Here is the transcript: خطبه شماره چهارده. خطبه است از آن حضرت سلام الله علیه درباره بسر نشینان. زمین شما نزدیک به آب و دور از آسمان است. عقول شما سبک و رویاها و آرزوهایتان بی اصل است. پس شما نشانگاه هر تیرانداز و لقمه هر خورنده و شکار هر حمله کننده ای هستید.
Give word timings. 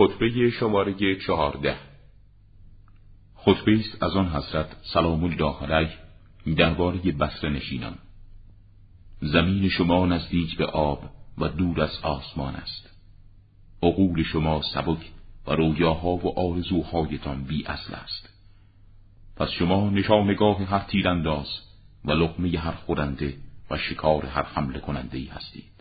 خطبه 0.00 0.50
شماره 0.50 1.16
چهارده. 1.26 1.76
خطبه 3.34 3.78
است 3.78 4.02
از 4.02 4.16
آن 4.16 4.28
حضرت 4.28 4.76
سلام 4.82 5.24
الله 5.24 5.56
علیه 5.62 5.90
درباره 6.56 6.98
بسر 6.98 7.48
نشینان. 7.48 7.98
زمین 9.20 9.68
شما 9.68 10.06
نزدیک 10.06 10.56
به 10.56 10.66
آب 10.66 11.10
و 11.38 11.48
دور 11.48 11.82
از 11.82 11.98
آسمان 12.02 12.54
است. 12.54 12.90
عقول 13.82 14.22
شما 14.22 14.62
سبک 14.74 15.10
و 15.46 15.52
رویاها 15.52 16.10
و 16.10 16.38
آرزوهایتان 16.38 17.44
بی 17.44 17.66
اصل 17.66 17.94
است. 17.94 18.28
پس 19.36 19.48
شما 19.48 19.90
نشانگاه 19.90 20.64
هر 20.64 20.84
تیرانداز 20.84 21.48
و 22.04 22.12
لقمه 22.12 22.58
هر 22.58 22.74
خورنده 22.74 23.36
و 23.70 23.78
شکار 23.78 24.26
هر 24.26 24.42
حمله 24.42 24.78
کننده 24.78 25.18
ای 25.18 25.26
هستید. 25.26 25.79